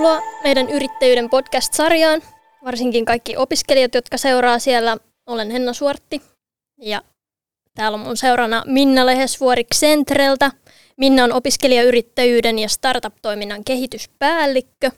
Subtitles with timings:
[0.00, 2.22] Tervetuloa meidän yrittäjyyden podcast-sarjaan.
[2.64, 4.96] Varsinkin kaikki opiskelijat, jotka seuraa siellä.
[5.26, 6.22] Olen Henna Suortti
[6.78, 7.02] ja
[7.74, 10.50] täällä on mun seurana Minna Lehesvuori Centreltä.
[10.96, 14.90] Minna on opiskelijayrittäjyyden ja startup-toiminnan kehityspäällikkö.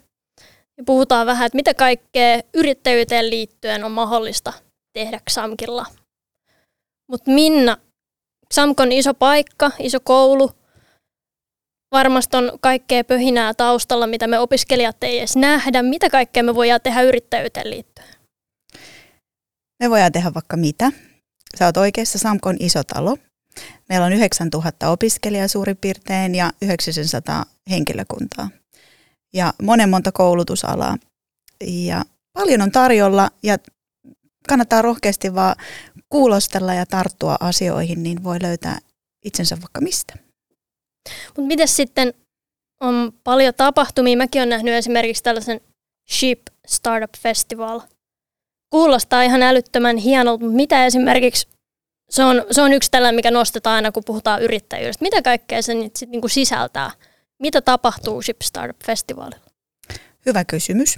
[0.79, 4.53] Ja puhutaan vähän, että mitä kaikkea yrittäjyyteen liittyen on mahdollista
[4.93, 5.87] tehdä XAMKilla.
[7.11, 7.77] Mutta Minna,
[8.55, 10.51] XAMK on iso paikka, iso koulu–
[11.93, 15.83] varmasti on kaikkea pöhinää taustalla, mitä me opiskelijat ei edes nähdä.
[15.83, 18.09] Mitä kaikkea me voidaan tehdä yrittäjyyteen liittyen?
[19.83, 20.93] Me voidaan tehdä vaikka mitä.
[21.59, 23.17] Sä oot oikeassa, Samko on iso talo.
[23.89, 28.49] Meillä on 9000 opiskelijaa suurin piirtein ja 900 henkilökuntaa.
[29.35, 30.97] Ja monen monta koulutusalaa.
[31.65, 33.59] Ja paljon on tarjolla ja
[34.49, 35.57] kannattaa rohkeasti vaan
[36.09, 38.79] kuulostella ja tarttua asioihin, niin voi löytää
[39.25, 40.32] itsensä vaikka mistä.
[41.27, 42.15] Mutta miten sitten
[42.81, 44.17] on paljon tapahtumia.
[44.17, 45.61] Mäkin olen nähnyt esimerkiksi tällaisen
[46.11, 47.81] Ship Startup Festival.
[48.71, 51.49] Kuulostaa ihan älyttömän hienolta, mutta mitä esimerkiksi,
[52.11, 55.05] se on, se on yksi tällainen, mikä nostetaan aina, kun puhutaan yrittäjyydestä.
[55.05, 56.91] Mitä kaikkea se sit niinku sisältää?
[57.39, 59.47] Mitä tapahtuu Ship Startup Festivalilla?
[60.27, 60.97] Hyvä kysymys.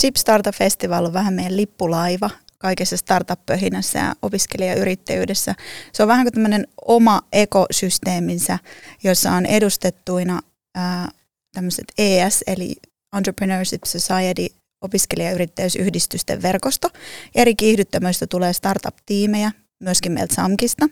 [0.00, 2.30] Ship Startup Festival on vähän meidän lippulaiva
[2.64, 5.54] kaikessa startup-pöhinässä ja opiskelijayrittäjyydessä.
[5.92, 8.58] Se on vähän kuin tämmöinen oma ekosysteeminsä,
[9.02, 10.40] jossa on edustettuina
[10.74, 11.08] ää,
[11.54, 12.76] tämmöiset ES, eli
[13.16, 14.46] Entrepreneurship Society,
[14.80, 16.90] opiskelijayrittäjyysyhdistysten verkosto.
[17.34, 20.88] Eri kiihdyttämöistä tulee startup-tiimejä, myöskin meiltä SAMKista.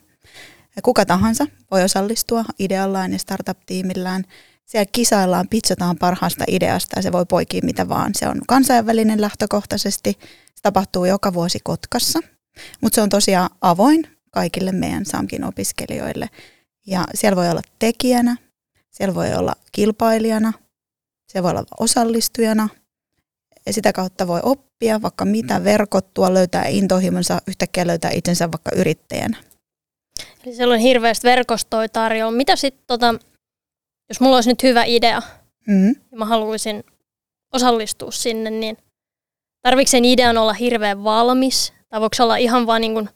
[0.83, 4.25] Kuka tahansa voi osallistua ideallaan ja startup-tiimillään.
[4.65, 8.15] Siellä kisaillaan, pitsataan parhaasta ideasta ja se voi poikia mitä vaan.
[8.15, 10.19] Se on kansainvälinen lähtökohtaisesti
[10.63, 12.21] tapahtuu joka vuosi Kotkassa,
[12.81, 16.31] mutta se on tosiaan avoin kaikille meidän SAMKin opiskelijoille.
[16.87, 18.37] Ja siellä voi olla tekijänä,
[18.91, 20.53] siellä voi olla kilpailijana,
[21.27, 22.69] siellä voi olla osallistujana
[23.67, 29.37] ja sitä kautta voi oppia vaikka mitä, verkottua, löytää intohimonsa, yhtäkkiä löytää itsensä vaikka yrittäjänä.
[30.47, 32.37] Eli siellä on hirveästi verkostoja tarjolla.
[32.37, 33.15] Mitä sitten, tota,
[34.13, 35.23] jos mulla olisi nyt hyvä idea
[35.67, 35.95] mm-hmm.
[36.11, 36.85] ja mä haluaisin
[37.53, 38.77] osallistua sinne, niin
[39.63, 41.73] Tarvitsen sen idean olla hirveän valmis?
[41.89, 43.09] Tai voiko se olla ihan vaan niin kuin,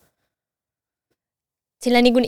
[1.83, 2.25] sille niin kuin,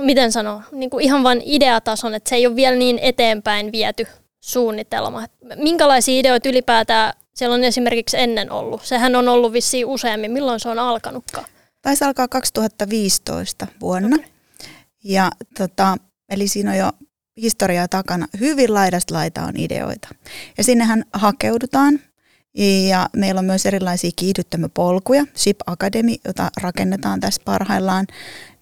[0.00, 4.06] miten sanoa, niin kuin ihan vaan ideatason, että se ei ole vielä niin eteenpäin viety
[4.40, 5.26] suunnitelma.
[5.56, 8.84] Minkälaisia ideoita ylipäätään siellä on esimerkiksi ennen ollut?
[8.84, 10.30] Sehän on ollut vissiin useammin.
[10.30, 11.46] Milloin se on alkanutkaan?
[11.82, 14.16] Taisi alkaa 2015 vuonna.
[14.16, 14.28] Okay.
[15.04, 15.96] Ja tota,
[16.28, 16.90] eli siinä on jo
[17.42, 18.28] historiaa takana.
[18.40, 20.08] Hyvin laidasta laita on ideoita.
[20.58, 22.00] Ja sinnehän hakeudutaan
[22.88, 28.06] ja meillä on myös erilaisia kiihdyttämöpolkuja, SHIP Academy, jota rakennetaan tässä parhaillaan.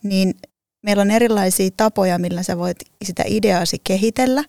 [0.03, 0.34] Niin
[0.82, 4.44] meillä on erilaisia tapoja, millä sä voit sitä ideaasi kehitellä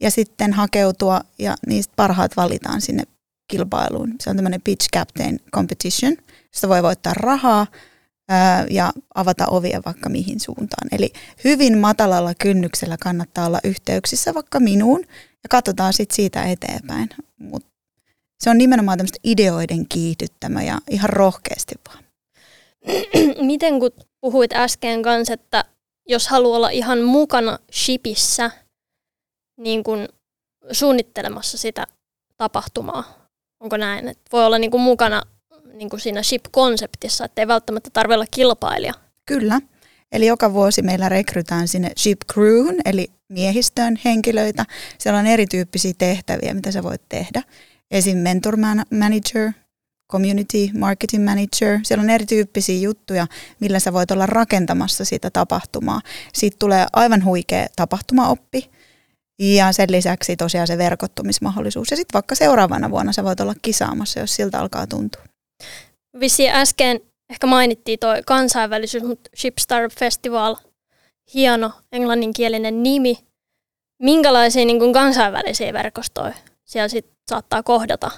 [0.00, 3.02] ja sitten hakeutua ja niistä parhaat valitaan sinne
[3.48, 4.14] kilpailuun.
[4.20, 6.16] Se on tämmöinen Pitch Captain Competition,
[6.52, 7.66] josta voi voittaa rahaa
[8.70, 10.88] ja avata ovia vaikka mihin suuntaan.
[10.92, 11.12] Eli
[11.44, 15.00] hyvin matalalla kynnyksellä kannattaa olla yhteyksissä vaikka minuun
[15.42, 17.08] ja katsotaan sitten siitä eteenpäin.
[17.40, 17.68] Mutta
[18.38, 22.04] se on nimenomaan tämmöistä ideoiden kiihdyttämä ja ihan rohkeasti vaan.
[23.46, 25.64] Miten kun puhuit äsken kanssa, että
[26.08, 28.50] jos haluaa olla ihan mukana shipissä,
[29.60, 30.08] niin kun
[30.72, 31.86] suunnittelemassa sitä
[32.36, 33.28] tapahtumaa,
[33.60, 35.22] onko näin, että voi olla niin mukana
[35.78, 38.92] niin kuin siinä ship-konseptissa, että ei välttämättä tarvitse olla kilpailija?
[39.26, 39.60] Kyllä.
[40.12, 44.64] Eli joka vuosi meillä rekrytään sinne ship crewhun, eli miehistöön henkilöitä.
[44.98, 47.42] Siellä on erityyppisiä tehtäviä, mitä sä voit tehdä
[47.90, 48.18] esim.
[48.18, 48.56] mentor
[48.90, 49.52] manager,
[50.12, 51.80] community marketing manager.
[51.82, 53.26] Siellä on erityyppisiä juttuja,
[53.60, 56.00] millä sä voit olla rakentamassa sitä tapahtumaa.
[56.34, 58.70] Siitä tulee aivan huikea tapahtumaoppi
[59.38, 61.90] ja sen lisäksi tosiaan se verkottumismahdollisuus.
[61.90, 65.22] Ja sitten vaikka seuraavana vuonna sä voit olla kisaamassa, jos siltä alkaa tuntua.
[66.20, 67.00] Vissi äsken
[67.30, 70.56] ehkä mainittiin tuo kansainvälisyys, mutta Shipstar Festival,
[71.34, 73.18] hieno englanninkielinen nimi.
[74.02, 76.34] Minkälaisia niin kansainvälisiä verkostoja
[76.64, 78.10] siellä sit saattaa kohdata?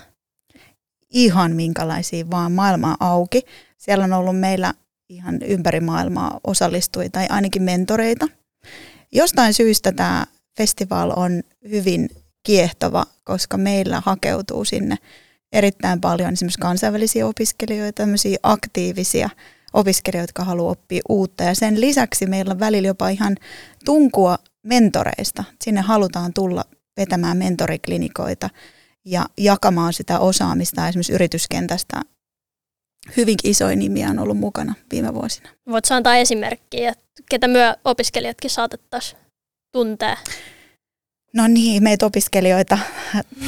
[1.11, 3.43] Ihan minkälaisia, vaan maailma auki.
[3.79, 4.75] Siellä on ollut meillä
[5.09, 8.29] ihan ympäri maailmaa osallistujia tai ainakin mentoreita.
[9.13, 10.25] Jostain syystä tämä
[10.57, 12.09] festival on hyvin
[12.43, 14.97] kiehtova, koska meillä hakeutuu sinne
[15.53, 19.31] erittäin paljon esimerkiksi kansainvälisiä opiskelijoita, tämmöisiä aktiivisia
[19.73, 21.45] opiskelijoita, jotka haluaa oppia uutta.
[21.45, 23.37] Ja sen lisäksi meillä on välillä jopa ihan
[23.85, 25.45] tunkua mentoreista.
[25.65, 26.65] Sinne halutaan tulla
[26.97, 28.51] vetämään mentoriklinikoita
[29.05, 32.01] ja jakamaan sitä osaamista esimerkiksi yrityskentästä.
[33.17, 35.49] Hyvinkin isoja nimiä on ollut mukana viime vuosina.
[35.71, 36.95] Voit antaa esimerkkiä,
[37.31, 39.21] ketä myö opiskelijatkin saatettaisiin
[39.73, 40.17] tuntea?
[41.33, 42.79] No niin, meitä opiskelijoita,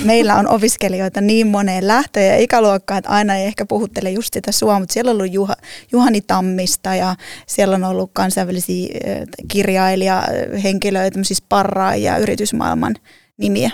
[0.04, 4.52] meillä on opiskelijoita niin moneen lähtöön ja ikäluokkaan, että aina ei ehkä puhuttele just sitä
[4.52, 5.54] sua, mutta siellä on ollut Juha,
[5.92, 7.16] Juhani Tammista ja
[7.46, 8.88] siellä on ollut kansainvälisiä
[9.48, 12.94] kirjailijahenkilöitä, tämmöisiä sparraajia, yritysmaailman
[13.36, 13.70] nimiä.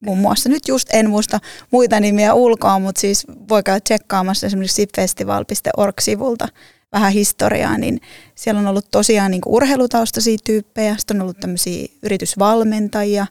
[0.00, 0.48] Muun muassa.
[0.48, 1.40] Nyt just en muista
[1.70, 6.48] muita nimiä ulkoa, mutta siis voi käydä tsekkaamassa esimerkiksi sipfestival.org-sivulta
[6.92, 8.00] vähän historiaa, niin
[8.34, 13.26] siellä on ollut tosiaan niin urheilutaustaisia tyyppejä, sitten on ollut tämmöisiä yritysvalmentajia,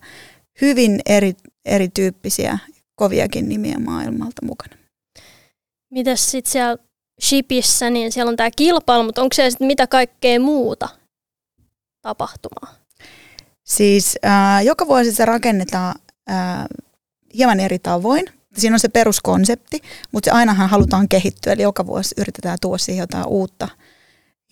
[0.61, 1.33] hyvin eri,
[1.65, 2.57] erityyppisiä,
[2.95, 4.75] koviakin nimiä maailmalta mukana.
[5.93, 6.77] Mitäs sitten siellä
[7.21, 10.89] Shipissä, niin siellä on tämä kilpailu, mutta onko siellä sitten mitä kaikkea muuta
[12.01, 12.75] tapahtumaa?
[13.65, 15.95] Siis äh, joka vuosi se rakennetaan
[16.29, 16.65] äh,
[17.33, 18.38] hieman eri tavoin.
[18.59, 23.03] Siinä on se peruskonsepti, mutta se ainahan halutaan kehittyä, eli joka vuosi yritetään tuoda siihen
[23.03, 23.67] jotain uutta.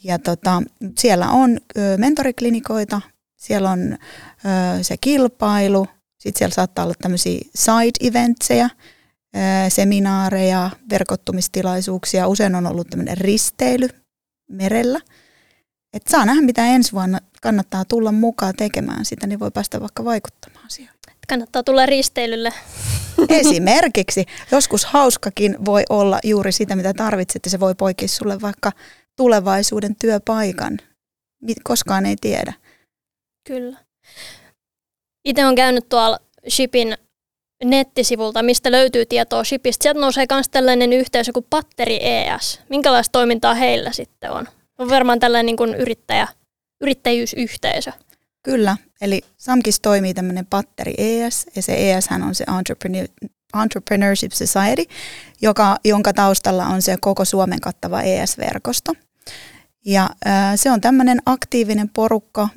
[0.03, 0.63] Ja tota,
[0.99, 1.57] siellä on
[1.97, 3.01] mentoriklinikoita,
[3.35, 5.87] siellä on ö, se kilpailu,
[6.19, 8.69] sitten siellä saattaa olla tämmöisiä side-eventseja,
[9.69, 12.27] seminaareja, verkottumistilaisuuksia.
[12.27, 13.89] Usein on ollut tämmöinen risteily
[14.49, 15.01] merellä.
[15.93, 20.05] Et saa nähdä, mitä ensi vuonna kannattaa tulla mukaan tekemään sitä, niin voi päästä vaikka
[20.05, 20.56] vaikuttamaan.
[21.29, 22.53] Kannattaa tulla risteilylle.
[23.29, 24.25] Esimerkiksi.
[24.51, 28.71] Joskus hauskakin voi olla juuri sitä, mitä tarvitset, ja se voi poikia sulle vaikka
[29.15, 30.79] tulevaisuuden työpaikan.
[31.63, 32.53] Koskaan ei tiedä.
[33.47, 33.77] Kyllä.
[35.25, 36.19] Itse on käynyt tuolla
[36.49, 36.97] Shipin
[37.63, 39.83] nettisivulta, mistä löytyy tietoa Shipistä.
[39.83, 42.61] Sieltä nousee myös tällainen yhteisö kuin Patteri ES.
[42.69, 44.47] Minkälaista toimintaa heillä sitten on?
[44.79, 46.27] On varmaan tällainen niin kuin yrittäjä,
[46.81, 47.91] yrittäjyysyhteisö.
[48.43, 53.07] Kyllä, eli SAMKIS toimii tämmöinen patteri ES, ja se ES on se Entrepreneur,
[53.63, 54.83] Entrepreneurship Society,
[55.41, 58.93] joka, jonka taustalla on se koko Suomen kattava ES-verkosto.
[59.85, 60.09] Ja
[60.55, 62.49] se on tämmöinen aktiivinen porukka,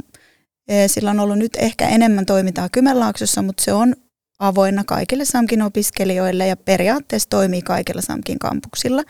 [0.86, 3.94] sillä on ollut nyt ehkä enemmän toimintaa Kymenlaaksossa, mutta se on
[4.38, 9.02] avoinna kaikille SAMKin opiskelijoille ja periaatteessa toimii kaikilla SAMKin kampuksilla.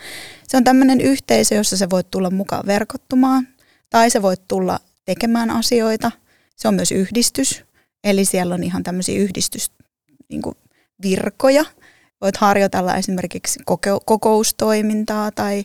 [0.48, 3.48] Se on tämmöinen yhteisö, jossa se voit tulla mukaan verkottumaan
[3.90, 6.10] tai se voit tulla tekemään asioita–
[6.60, 7.64] se on myös yhdistys,
[8.04, 11.62] eli siellä on ihan tämmöisiä yhdistysvirkoja.
[11.62, 11.80] Niin
[12.20, 13.60] Voit harjoitella esimerkiksi
[14.04, 15.64] kokoustoimintaa tai,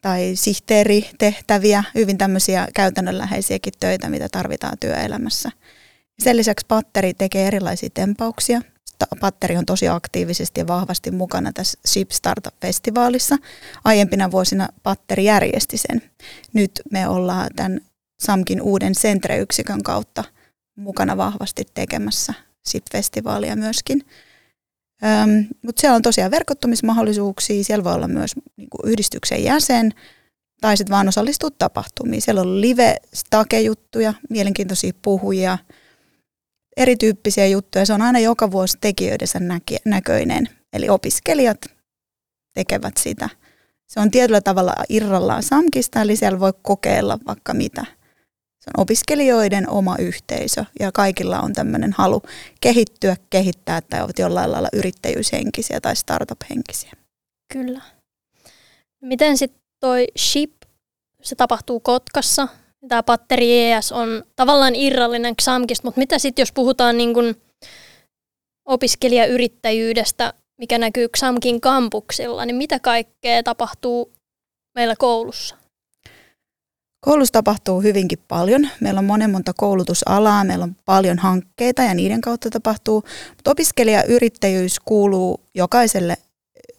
[0.00, 5.50] tai sihteeritehtäviä, hyvin tämmöisiä käytännönläheisiäkin töitä, mitä tarvitaan työelämässä.
[6.22, 8.60] Sen lisäksi Patteri tekee erilaisia tempauksia.
[9.20, 13.36] Patteri on tosi aktiivisesti ja vahvasti mukana tässä Ship Startup-festivaalissa.
[13.84, 16.02] Aiempina vuosina Patteri järjesti sen.
[16.52, 17.80] Nyt me ollaan tämän
[18.18, 20.24] SAMKin uuden Centre-yksikön kautta
[20.76, 22.34] mukana vahvasti tekemässä
[22.68, 24.02] SIP-festivaalia myöskin.
[25.62, 29.92] Mutta siellä on tosiaan verkottumismahdollisuuksia, siellä voi olla myös niinku, yhdistyksen jäsen
[30.60, 32.22] tai sitten vaan osallistua tapahtumiin.
[32.22, 35.58] Siellä on live-stake-juttuja, mielenkiintoisia puhujia,
[36.76, 37.86] erityyppisiä juttuja.
[37.86, 39.40] Se on aina joka vuosi tekijöidensä
[39.84, 40.48] näköinen.
[40.72, 41.66] Eli opiskelijat
[42.54, 43.28] tekevät sitä.
[43.86, 47.86] Se on tietyllä tavalla irrallaan SAMKista, eli siellä voi kokeilla vaikka mitä.
[48.66, 52.22] Se on opiskelijoiden oma yhteisö ja kaikilla on tämmöinen halu
[52.60, 56.92] kehittyä, kehittää tai ovat jollain lailla yrittäjyyshenkisiä tai startup-henkisiä.
[57.52, 57.80] Kyllä.
[59.02, 60.52] Miten sitten toi SHIP,
[61.22, 62.48] se tapahtuu Kotkassa,
[62.88, 67.34] tämä Patteri ES on tavallaan irrallinen XAMKista, mutta mitä sitten jos puhutaan niin kun
[68.64, 74.12] opiskelijayrittäjyydestä, mikä näkyy XAMKin kampuksilla, niin mitä kaikkea tapahtuu
[74.74, 75.56] meillä koulussa?
[77.06, 78.68] Koulussa tapahtuu hyvinkin paljon.
[78.80, 83.04] Meillä on monen monta koulutusalaa, meillä on paljon hankkeita ja niiden kautta tapahtuu.
[83.36, 86.16] Mutta opiskelijayrittäjyys kuuluu jokaiselle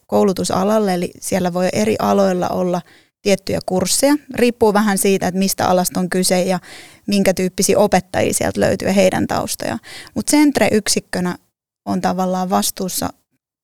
[0.08, 2.82] koulutusalalle, eli siellä voi eri aloilla olla
[3.22, 4.16] tiettyjä kursseja.
[4.36, 6.60] Riippuu vähän siitä, että mistä alasta on kyse ja
[7.06, 9.78] minkä tyyppisiä opettajia sieltä löytyy heidän taustoja.
[10.16, 11.38] Mutta Centre-yksikkönä
[11.86, 13.10] on tavallaan vastuussa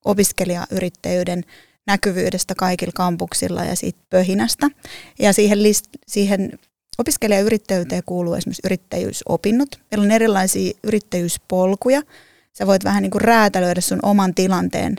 [0.05, 1.43] opiskelijayrittäjyyden
[1.87, 4.67] näkyvyydestä kaikilla kampuksilla ja siitä pöhinästä.
[5.19, 6.59] Ja siihen, list, siihen
[6.97, 9.69] opiskelijayrittäjyyteen kuuluu esimerkiksi yrittäjyysopinnot.
[9.91, 12.01] Meillä on erilaisia yrittäjyyspolkuja.
[12.57, 14.95] Sä voit vähän niin kuin räätälöidä sun oman tilanteen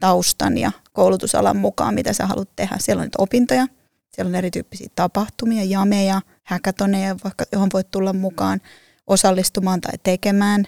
[0.00, 2.76] taustan ja koulutusalan mukaan, mitä sä haluat tehdä.
[2.78, 3.66] Siellä on nyt opintoja,
[4.10, 8.60] siellä on erityyppisiä tapahtumia, jameja, häkätoneja, vaikka, johon voit tulla mukaan
[9.06, 10.64] osallistumaan tai tekemään.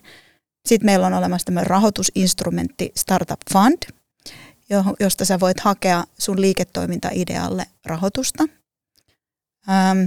[0.66, 3.78] Sitten meillä on olemassa tämmöinen rahoitusinstrumentti Startup Fund,
[5.00, 8.44] josta sä voit hakea sun liiketoimintaidealle rahoitusta.
[9.68, 10.04] Ähm,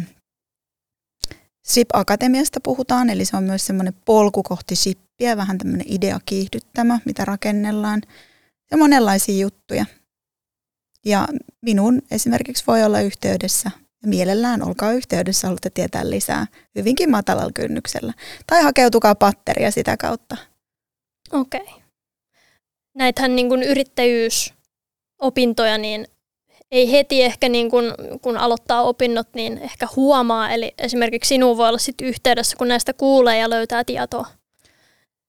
[1.64, 7.26] SIP Akatemiasta puhutaan, eli se on myös semmoinen polku kohti SIPpiä, vähän tämmöinen ideakiihdyttämä, mitä
[7.26, 8.02] rakennellaan.
[8.72, 9.86] Ja monenlaisia juttuja.
[11.06, 11.28] Ja
[11.62, 18.14] minun esimerkiksi voi olla yhteydessä, ja mielellään olkaa yhteydessä, haluatte tietää lisää hyvinkin matalalla kynnyksellä.
[18.48, 20.38] Tai hakeutukaa patteria sitä kautta.
[21.32, 21.62] Okei.
[21.62, 21.89] Okay.
[23.00, 26.08] Näitähän niin kuin yrittäjyysopintoja, niin
[26.72, 30.50] ei heti ehkä niin kun, kun aloittaa opinnot, niin ehkä huomaa.
[30.50, 34.28] Eli esimerkiksi sinuun voi olla sitten yhteydessä, kun näistä kuulee ja löytää tietoa.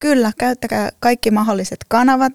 [0.00, 2.33] Kyllä, käyttäkää kaikki mahdolliset kanavat.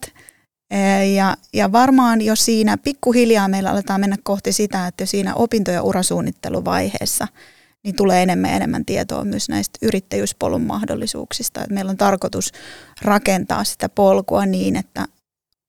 [1.16, 5.72] Ja, ja varmaan jo siinä pikkuhiljaa meillä aletaan mennä kohti sitä, että jo siinä opinto-
[5.72, 7.28] ja urasuunnitteluvaiheessa
[7.84, 11.62] niin tulee enemmän ja enemmän tietoa myös näistä yrittäjyyspolun mahdollisuuksista.
[11.62, 12.52] Että meillä on tarkoitus
[13.02, 15.06] rakentaa sitä polkua niin, että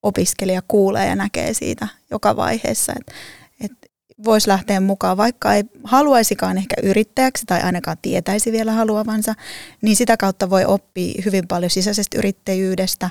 [0.06, 3.12] opiskelija kuulee ja näkee siitä joka vaiheessa, että,
[3.60, 3.86] että
[4.24, 9.34] voisi lähteä mukaan, vaikka ei haluaisikaan ehkä yrittäjäksi tai ainakaan tietäisi vielä haluavansa,
[9.82, 13.10] niin sitä kautta voi oppia hyvin paljon sisäisestä yrittäjyydestä,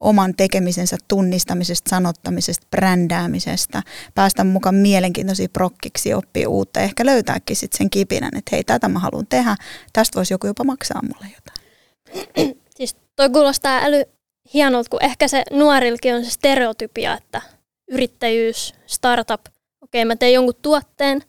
[0.00, 3.82] oman tekemisensä tunnistamisesta, sanottamisesta, brändäämisestä,
[4.14, 8.88] päästä mukaan mielenkiintoisiin prokkiksi, oppia uutta ja ehkä löytääkin sitten sen kipinän, että hei, tätä
[8.88, 9.56] mä haluan tehdä,
[9.92, 12.56] tästä voisi joku jopa maksaa mulle jotain.
[12.76, 14.04] Siis toi kuulostaa äly
[14.54, 17.42] hienolta, kun ehkä se nuorilkin on se stereotypia, että
[17.90, 19.40] yrittäjyys, startup,
[19.82, 21.22] okei okay, mä teen jonkun tuotteen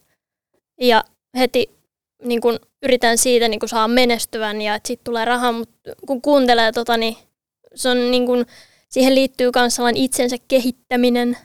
[0.81, 1.03] ja
[1.37, 1.75] heti
[2.23, 6.21] niin kun yritän siitä niin kun saa menestyvän ja että siitä tulee rahaa, mutta kun
[6.21, 7.17] kuuntelee tota, niin
[7.75, 8.45] se on niin kun,
[8.89, 11.37] siihen liittyy myös sellainen itsensä kehittäminen.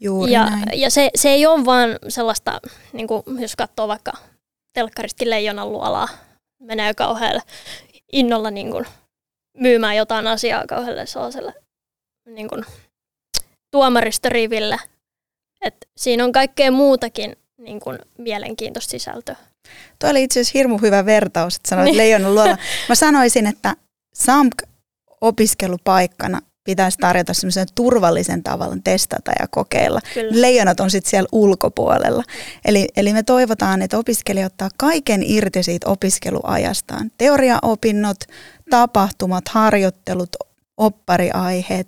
[0.00, 0.80] Juuri ja, näin.
[0.80, 2.60] ja se, se ei ole vaan sellaista,
[2.92, 4.12] niin kun, jos katsoo vaikka
[4.72, 6.08] telkkaristi leijonan luolaa,
[6.60, 7.42] menee kauhealle
[8.12, 8.86] innolla niin kun,
[9.56, 11.54] myymään jotain asiaa kauhealle sellaiselle
[12.26, 12.64] niin kuin,
[13.70, 14.78] tuomaristoriville.
[15.60, 19.36] Et siinä on kaikkea muutakin niin kuin, mielenkiintoista sisältöä.
[19.98, 21.96] Tuo oli itse asiassa hirmu hyvä vertaus, että sanoit niin.
[21.96, 22.58] leijonan luola.
[22.88, 23.76] Mä sanoisin, että
[24.14, 24.62] SAMK
[25.20, 30.00] opiskelupaikkana pitäisi tarjota semmoisen turvallisen tavalla testata ja kokeilla.
[30.14, 30.40] Kyllä.
[30.40, 32.22] Leijonat on sitten siellä ulkopuolella.
[32.64, 37.10] Eli, eli me toivotaan, että opiskelija ottaa kaiken irti siitä opiskeluajastaan.
[37.18, 38.16] Teoriaopinnot,
[38.70, 40.36] tapahtumat, harjoittelut,
[40.76, 41.86] oppariaiheet.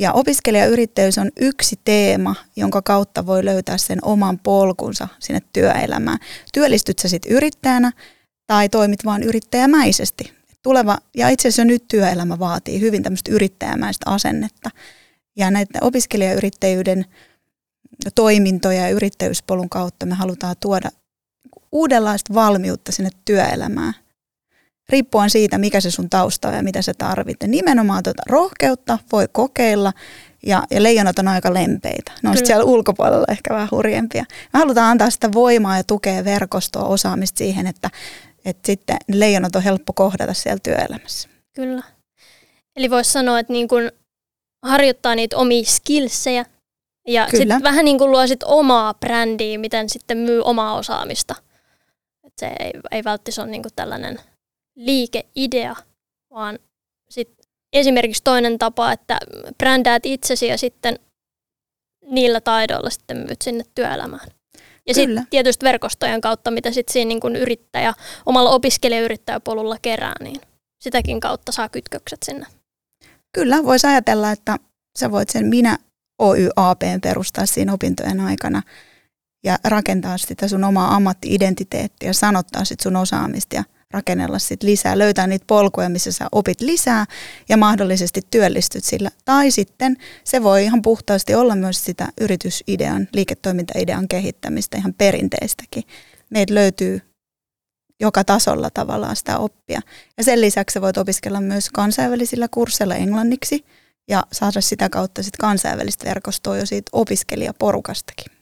[0.00, 6.18] Ja opiskelijayrittäjyys on yksi teema, jonka kautta voi löytää sen oman polkunsa sinne työelämään.
[6.52, 7.92] Työllistyt sä sitten yrittäjänä
[8.46, 14.70] tai toimit vaan yrittäjämäisesti tuleva, ja itse asiassa nyt työelämä vaatii hyvin tämmöistä yrittäjämäistä asennetta.
[15.36, 17.04] Ja näiden opiskelijayrittäjyyden
[18.14, 20.90] toimintoja ja yrittäjyyspolun kautta me halutaan tuoda
[21.72, 23.94] uudenlaista valmiutta sinne työelämään.
[24.88, 27.50] Riippuen siitä, mikä se sun tausta on ja mitä sä tarvitset.
[27.50, 29.92] Nimenomaan tuota rohkeutta voi kokeilla
[30.46, 32.12] ja, ja leijonat on aika lempeitä.
[32.22, 34.24] Ne on siellä ulkopuolella ehkä vähän hurjempia.
[34.52, 37.90] Me halutaan antaa sitä voimaa ja tukea verkostoa, osaamista siihen, että
[38.44, 41.28] että sitten leijonat on helppo kohdata siellä työelämässä.
[41.52, 41.82] Kyllä.
[42.76, 43.92] Eli voisi sanoa, että niin kun
[44.62, 46.44] harjoittaa niitä omia skillsejä
[47.08, 51.34] ja sitten vähän niin kuin luo sit omaa brändiä, miten sitten myy omaa osaamista.
[52.24, 54.20] Et se ei, ei välttämättä ole niin kuin tällainen
[54.76, 55.76] liikeidea,
[56.30, 56.58] vaan
[57.10, 57.32] sit
[57.72, 59.18] esimerkiksi toinen tapa, että
[59.58, 60.98] brändäät itsesi ja sitten
[62.06, 64.28] niillä taidoilla sitten myyt sinne työelämään.
[64.86, 67.94] Ja sitten tietysti verkostojen kautta, mitä sitten siinä niin kun yrittäjä
[68.26, 70.40] omalla opiskelijayrittäjäpolulla kerää, niin
[70.82, 72.46] sitäkin kautta saa kytkökset sinne.
[73.34, 74.56] Kyllä, voisi ajatella, että
[74.98, 75.78] sä voit sen minä
[76.18, 78.62] OYAP perustaa siinä opintojen aikana
[79.44, 85.26] ja rakentaa sitä sun omaa ammatti-identiteettiä, sanottaa sit sun osaamista ja rakennella sit lisää, löytää
[85.26, 87.06] niitä polkuja, missä sä opit lisää
[87.48, 89.10] ja mahdollisesti työllistyt sillä.
[89.24, 95.82] Tai sitten se voi ihan puhtaasti olla myös sitä yritysidean, liiketoimintaidean kehittämistä ihan perinteistäkin.
[96.30, 97.00] Meitä löytyy
[98.00, 99.80] joka tasolla tavallaan sitä oppia.
[100.18, 103.64] Ja sen lisäksi sä voit opiskella myös kansainvälisillä kursseilla englanniksi
[104.08, 108.32] ja saada sitä kautta sit kansainvälistä verkostoa jo siitä opiskelijaporukastakin.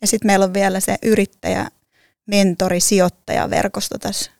[0.00, 1.68] Ja sitten meillä on vielä se yrittäjä,
[2.26, 4.33] mentori, sijoittaja verkosto tässä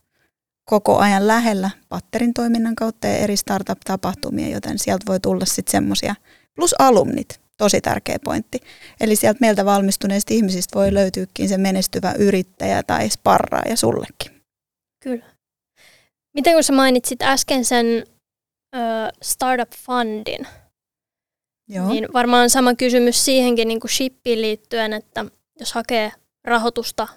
[0.64, 6.14] koko ajan lähellä patterin toiminnan kautta ja eri startup-tapahtumia, joten sieltä voi tulla sitten semmoisia,
[6.54, 8.60] plus alumnit, tosi tärkeä pointti.
[9.00, 14.42] Eli sieltä meiltä valmistuneista ihmisistä voi löytyykin se menestyvä yrittäjä tai sparraaja sullekin.
[15.02, 15.24] Kyllä.
[16.34, 17.86] Miten kun sä mainitsit äsken sen
[18.76, 18.78] ö,
[19.22, 20.46] startup fundin,
[21.68, 21.88] Joo.
[21.88, 25.24] niin varmaan sama kysymys siihenkin niin kuin shippiin liittyen, että
[25.60, 26.12] jos hakee
[26.44, 27.08] rahoitusta,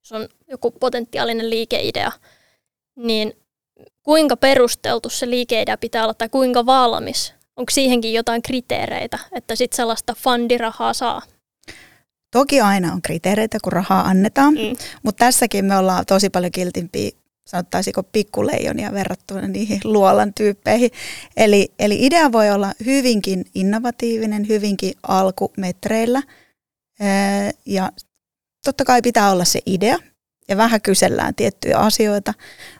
[0.00, 2.12] jos on joku potentiaalinen liikeidea,
[2.96, 3.32] niin
[4.02, 7.34] kuinka perusteltu se liikeidea pitää olla tai kuinka valmis?
[7.56, 11.22] Onko siihenkin jotain kriteereitä, että sitten sellaista fundirahaa saa?
[12.32, 14.76] Toki aina on kriteereitä, kun rahaa annetaan, mm.
[15.02, 17.10] mutta tässäkin me ollaan tosi paljon kiltimpiä,
[17.46, 20.90] sanottaisiko pikkuleijonia verrattuna niihin luolan tyyppeihin.
[21.36, 26.22] Eli, eli idea voi olla hyvinkin innovatiivinen, hyvinkin alkumetreillä.
[27.66, 27.92] Ja
[28.64, 29.98] totta kai pitää olla se idea,
[30.48, 32.34] ja vähän kysellään tiettyjä asioita,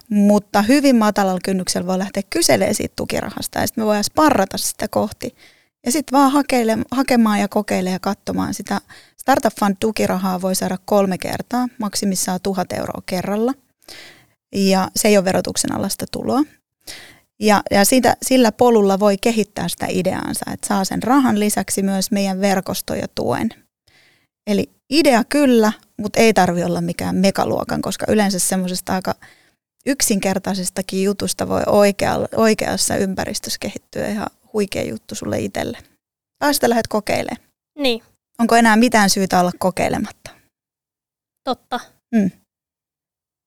[0.08, 4.88] mutta hyvin matalalla kynnyksellä voi lähteä kyselemään siitä tukirahasta ja sitten me voidaan sparrata sitä
[4.88, 5.37] kohti.
[5.87, 8.80] Ja sitten vaan hakeile, hakemaan ja kokeilemaan ja katsomaan sitä.
[9.16, 13.54] Startup Fund tukirahaa voi saada kolme kertaa, maksimissaan tuhat euroa kerralla.
[14.54, 16.42] Ja se ei ole verotuksen alasta tuloa.
[17.40, 22.11] Ja, ja siitä, sillä polulla voi kehittää sitä ideaansa, että saa sen rahan lisäksi myös
[22.11, 23.65] meidän verkosto ja tuen.
[24.46, 29.14] Eli idea kyllä, mutta ei tarvi olla mikään megaluokan, koska yleensä semmoisesta aika
[29.86, 35.78] yksinkertaisestakin jutusta voi oikea, oikeassa ympäristössä kehittyä ihan huikea juttu sulle itselle.
[36.38, 37.46] Tai sitä lähdet kokeilemaan.
[37.78, 38.02] Niin.
[38.38, 40.30] Onko enää mitään syytä olla kokeilematta?
[41.44, 41.80] Totta.
[42.14, 42.30] Mm.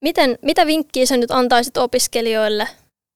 [0.03, 2.67] Miten, mitä vinkkiä sä nyt antaisit opiskelijoille,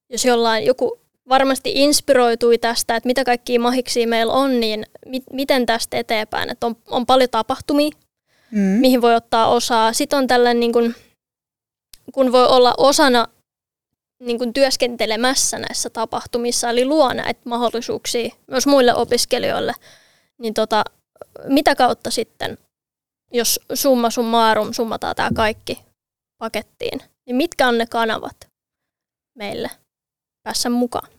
[0.09, 0.99] jos jollain joku
[1.29, 6.49] varmasti inspiroitui tästä, että mitä kaikkia mahiksia meillä on, niin mi- miten tästä eteenpäin?
[6.49, 7.89] Että on, on paljon tapahtumia,
[8.51, 8.59] mm.
[8.59, 9.93] mihin voi ottaa osaa.
[9.93, 10.95] Sitten on tällainen, niin kun,
[12.13, 13.27] kun voi olla osana
[14.25, 19.73] niin kun työskentelemässä näissä tapahtumissa, eli luo näitä mahdollisuuksia myös muille opiskelijoille,
[20.37, 20.83] niin tota,
[21.47, 22.57] mitä kautta sitten,
[23.31, 25.79] jos summa summarum summataan tämä kaikki
[26.37, 28.47] pakettiin, niin mitkä on ne kanavat
[29.37, 29.69] meille
[30.43, 31.09] päässä mukaan?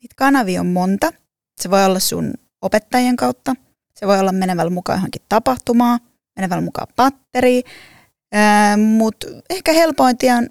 [0.00, 1.12] Niitä kanavia on monta.
[1.60, 3.54] Se voi olla sun opettajien kautta,
[3.94, 6.00] se voi olla menevällä mukaan johonkin tapahtumaan,
[6.36, 7.64] menevällä mukaan patteriin,
[8.98, 10.48] mutta ehkä helpointia on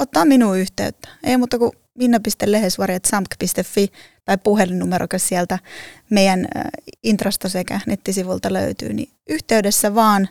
[0.00, 1.08] ottaa minun yhteyttä.
[1.22, 3.92] Ei muuta kuin minna.lehesvari.samk.fi
[4.24, 5.58] tai puhelinnumero, joka sieltä
[6.10, 6.48] meidän
[7.02, 10.28] Intrasta sekä nettisivulta löytyy, niin yhteydessä vaan.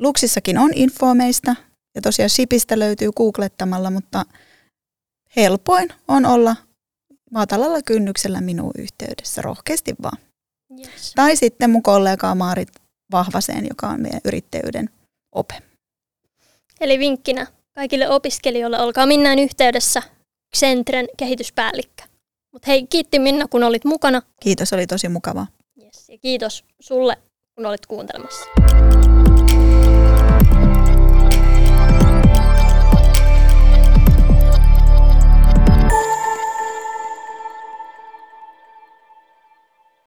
[0.00, 1.56] Luksissakin on info meistä
[1.94, 4.24] ja tosiaan Shipistä löytyy googlettamalla, mutta
[5.36, 6.56] helpoin on olla
[7.30, 10.18] matalalla kynnyksellä minun yhteydessä rohkeasti vaan.
[10.78, 11.12] Yes.
[11.14, 12.68] Tai sitten mun kollega Maarit
[13.12, 14.90] Vahvaseen, joka on meidän yrittäjyyden
[15.32, 15.54] ope.
[16.80, 20.02] Eli vinkkinä kaikille opiskelijoille, olkaa Minnään yhteydessä
[20.56, 22.02] Xentren kehityspäällikkö.
[22.52, 24.22] Mutta hei, kiitti Minna, kun olit mukana.
[24.40, 25.46] Kiitos, oli tosi mukavaa.
[25.82, 27.16] Yes, ja kiitos sulle,
[27.54, 28.44] kun olit kuuntelemassa.